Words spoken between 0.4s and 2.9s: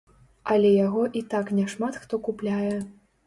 Але яго і так няшмат хто купляе.